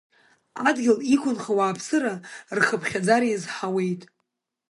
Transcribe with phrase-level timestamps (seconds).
[0.67, 2.13] Адгьыл иқәынхо ауааԥсыра
[2.57, 4.01] рхыԥхьаӡара иазҳауеит.